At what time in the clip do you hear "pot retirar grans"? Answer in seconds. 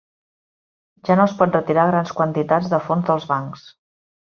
1.41-2.15